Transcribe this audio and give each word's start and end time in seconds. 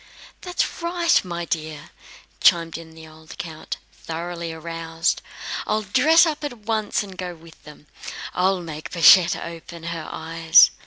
"That's 0.41 0.81
right, 0.81 1.23
my 1.23 1.45
dear," 1.45 1.91
chimed 2.39 2.75
in 2.75 2.95
the 2.95 3.07
old 3.07 3.37
count, 3.37 3.77
thoroughly 3.93 4.51
aroused. 4.51 5.21
"I'll 5.67 5.83
dress 5.83 6.25
up 6.25 6.43
at 6.43 6.57
once 6.57 7.03
and 7.03 7.15
go 7.15 7.35
with 7.35 7.61
them. 7.65 7.85
I'll 8.33 8.61
make 8.61 8.89
Pashette 8.89 9.35
open 9.35 9.83
her 9.93 10.09
eyes." 10.11 10.71